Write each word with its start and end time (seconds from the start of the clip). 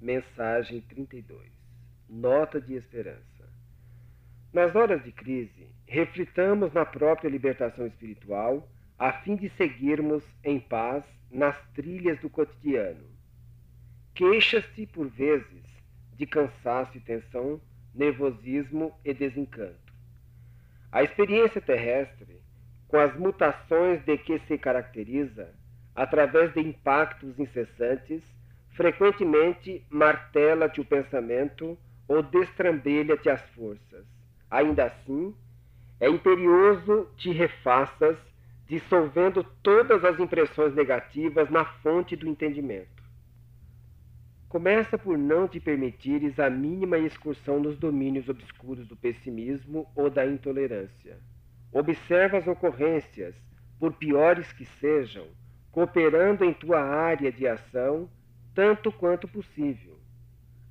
mensagem 0.00 0.80
32. 0.82 1.50
Nota 2.08 2.60
de 2.60 2.74
esperança. 2.74 3.22
Nas 4.52 4.74
horas 4.74 5.02
de 5.04 5.12
crise, 5.12 5.68
reflitamos 5.86 6.72
na 6.72 6.84
própria 6.84 7.28
libertação 7.28 7.86
espiritual 7.86 8.68
a 8.98 9.12
fim 9.12 9.36
de 9.36 9.48
seguirmos 9.50 10.22
em 10.42 10.58
paz 10.58 11.04
nas 11.30 11.56
trilhas 11.74 12.18
do 12.20 12.30
cotidiano. 12.30 13.04
Queixa-se, 14.14 14.86
por 14.86 15.08
vezes, 15.08 15.62
de 16.14 16.26
cansaço 16.26 16.96
e 16.96 17.00
tensão, 17.00 17.60
nervosismo 17.94 18.92
e 19.04 19.12
desencanto. 19.14 19.92
A 20.90 21.02
experiência 21.02 21.60
terrestre, 21.60 22.40
com 22.88 22.98
as 22.98 23.14
mutações 23.16 24.02
de 24.04 24.16
que 24.16 24.38
se 24.40 24.56
caracteriza, 24.56 25.54
através 25.94 26.52
de 26.54 26.60
impactos 26.60 27.38
incessantes, 27.38 28.22
frequentemente 28.78 29.84
martela-te 29.90 30.80
o 30.80 30.84
pensamento 30.84 31.76
ou 32.06 32.22
destrambelha-te 32.22 33.28
as 33.28 33.42
forças. 33.50 34.06
Ainda 34.48 34.84
assim, 34.84 35.34
é 35.98 36.08
imperioso 36.08 37.08
te 37.16 37.32
refaças, 37.32 38.16
dissolvendo 38.68 39.42
todas 39.64 40.04
as 40.04 40.20
impressões 40.20 40.76
negativas 40.76 41.50
na 41.50 41.64
fonte 41.64 42.14
do 42.14 42.28
entendimento. 42.28 43.02
Começa 44.48 44.96
por 44.96 45.18
não 45.18 45.48
te 45.48 45.58
permitires 45.58 46.38
a 46.38 46.48
mínima 46.48 46.98
excursão 46.98 47.58
nos 47.58 47.76
domínios 47.76 48.28
obscuros 48.28 48.86
do 48.86 48.96
pessimismo 48.96 49.90
ou 49.96 50.08
da 50.08 50.24
intolerância. 50.24 51.18
Observa 51.72 52.38
as 52.38 52.46
ocorrências, 52.46 53.34
por 53.80 53.92
piores 53.94 54.52
que 54.52 54.64
sejam, 54.80 55.26
cooperando 55.72 56.44
em 56.44 56.52
tua 56.52 56.80
área 56.80 57.32
de 57.32 57.46
ação 57.46 58.08
tanto 58.54 58.90
quanto 58.92 59.28
possível, 59.28 59.98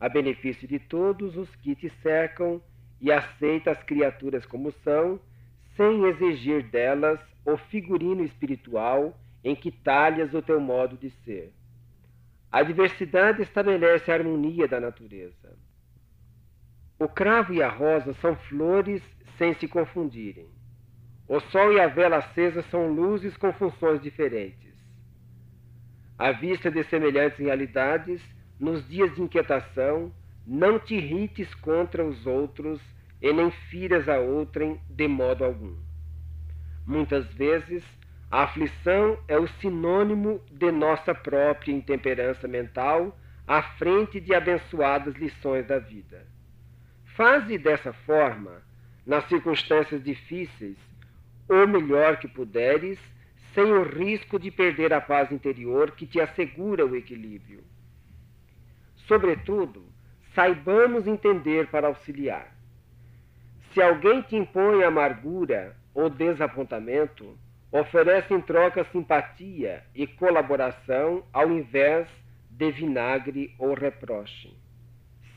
a 0.00 0.08
benefício 0.08 0.66
de 0.66 0.78
todos 0.78 1.36
os 1.36 1.54
que 1.56 1.74
te 1.74 1.88
cercam 2.02 2.60
e 3.00 3.12
aceita 3.12 3.70
as 3.70 3.82
criaturas 3.82 4.44
como 4.46 4.72
são, 4.84 5.20
sem 5.76 6.04
exigir 6.06 6.62
delas 6.70 7.20
o 7.44 7.56
figurino 7.56 8.24
espiritual 8.24 9.16
em 9.44 9.54
que 9.54 9.70
talhas 9.70 10.34
o 10.34 10.42
teu 10.42 10.60
modo 10.60 10.96
de 10.96 11.10
ser. 11.24 11.52
A 12.50 12.62
diversidade 12.62 13.42
estabelece 13.42 14.10
a 14.10 14.14
harmonia 14.14 14.66
da 14.66 14.80
natureza. 14.80 15.56
O 16.98 17.06
cravo 17.06 17.52
e 17.52 17.62
a 17.62 17.68
rosa 17.68 18.14
são 18.14 18.34
flores 18.34 19.02
sem 19.36 19.54
se 19.54 19.68
confundirem. 19.68 20.48
O 21.28 21.40
sol 21.40 21.72
e 21.72 21.80
a 21.80 21.88
vela 21.88 22.18
acesa 22.18 22.62
são 22.62 22.92
luzes 22.92 23.36
com 23.36 23.52
funções 23.52 24.00
diferentes. 24.00 24.75
À 26.18 26.32
vista 26.32 26.70
de 26.70 26.82
semelhantes 26.84 27.38
realidades, 27.38 28.22
nos 28.58 28.86
dias 28.88 29.14
de 29.14 29.22
inquietação, 29.22 30.12
não 30.46 30.78
te 30.78 30.94
irrites 30.94 31.52
contra 31.56 32.04
os 32.04 32.26
outros 32.26 32.80
e 33.20 33.32
nem 33.32 33.50
firas 33.70 34.08
a 34.08 34.18
outrem 34.18 34.80
de 34.88 35.08
modo 35.08 35.44
algum. 35.44 35.76
Muitas 36.86 37.26
vezes, 37.34 37.84
a 38.30 38.44
aflição 38.44 39.18
é 39.28 39.38
o 39.38 39.46
sinônimo 39.60 40.40
de 40.50 40.70
nossa 40.70 41.14
própria 41.14 41.72
intemperança 41.72 42.48
mental 42.48 43.16
à 43.46 43.62
frente 43.62 44.20
de 44.20 44.34
abençoadas 44.34 45.14
lições 45.16 45.66
da 45.66 45.78
vida. 45.78 46.26
Faze 47.16 47.56
dessa 47.58 47.92
forma, 47.92 48.62
nas 49.06 49.26
circunstâncias 49.28 50.02
difíceis, 50.02 50.76
o 51.48 51.66
melhor 51.66 52.18
que 52.18 52.26
puderes, 52.26 52.98
sem 53.56 53.72
o 53.72 53.82
risco 53.82 54.38
de 54.38 54.50
perder 54.50 54.92
a 54.92 55.00
paz 55.00 55.32
interior 55.32 55.92
que 55.92 56.06
te 56.06 56.20
assegura 56.20 56.84
o 56.84 56.94
equilíbrio. 56.94 57.64
Sobretudo, 59.08 59.82
saibamos 60.34 61.06
entender 61.06 61.68
para 61.68 61.86
auxiliar. 61.86 62.54
Se 63.72 63.80
alguém 63.80 64.20
te 64.20 64.36
impõe 64.36 64.84
amargura 64.84 65.74
ou 65.94 66.10
desapontamento, 66.10 67.38
oferece 67.72 68.34
em 68.34 68.42
troca 68.42 68.84
simpatia 68.92 69.82
e 69.94 70.06
colaboração 70.06 71.24
ao 71.32 71.50
invés 71.50 72.06
de 72.50 72.70
vinagre 72.70 73.54
ou 73.58 73.72
reproche. 73.72 74.54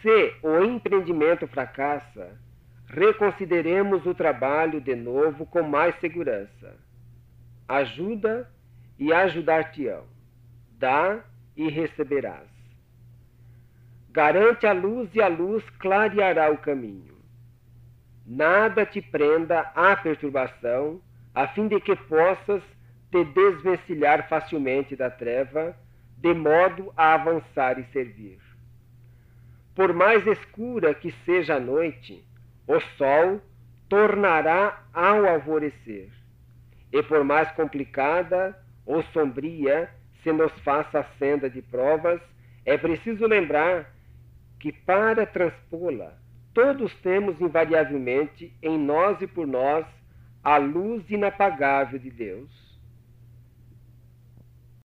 Se 0.00 0.36
o 0.40 0.62
empreendimento 0.62 1.48
fracassa, 1.48 2.38
reconsideremos 2.86 4.06
o 4.06 4.14
trabalho 4.14 4.80
de 4.80 4.94
novo 4.94 5.44
com 5.46 5.64
mais 5.64 5.98
segurança 5.98 6.76
ajuda 7.68 8.48
e 8.98 9.12
ajudar-te-ão. 9.12 10.04
Dá 10.78 11.24
e 11.56 11.68
receberás. 11.68 12.48
Garante 14.10 14.66
a 14.66 14.72
luz 14.72 15.08
e 15.14 15.20
a 15.20 15.28
luz 15.28 15.64
clareará 15.78 16.50
o 16.50 16.58
caminho. 16.58 17.14
Nada 18.26 18.86
te 18.86 19.02
prenda 19.02 19.60
à 19.74 19.96
perturbação, 19.96 21.00
a 21.34 21.48
fim 21.48 21.68
de 21.68 21.80
que 21.80 21.96
possas 21.96 22.62
te 23.10 23.24
desvencilhar 23.24 24.28
facilmente 24.28 24.96
da 24.96 25.10
treva, 25.10 25.76
de 26.16 26.32
modo 26.32 26.92
a 26.96 27.14
avançar 27.14 27.78
e 27.78 27.84
servir. 27.92 28.38
Por 29.74 29.92
mais 29.92 30.26
escura 30.26 30.94
que 30.94 31.12
seja 31.24 31.56
a 31.56 31.60
noite, 31.60 32.24
o 32.66 32.80
sol 32.96 33.42
tornará 33.88 34.82
ao 34.92 35.26
alvorecer 35.26 36.10
e 36.94 37.02
por 37.02 37.24
mais 37.24 37.50
complicada 37.50 38.56
ou 38.86 39.02
sombria 39.12 39.90
se 40.22 40.32
nos 40.32 40.52
faça 40.60 41.00
a 41.00 41.04
senda 41.18 41.50
de 41.50 41.60
provas, 41.60 42.20
é 42.64 42.78
preciso 42.78 43.26
lembrar 43.26 43.92
que 44.60 44.70
para 44.72 45.26
transpô-la, 45.26 46.12
todos 46.54 46.94
temos 47.00 47.40
invariavelmente 47.40 48.56
em 48.62 48.78
nós 48.78 49.20
e 49.20 49.26
por 49.26 49.44
nós 49.44 49.84
a 50.42 50.56
luz 50.56 51.02
inapagável 51.10 51.98
de 51.98 52.10
Deus. 52.10 52.63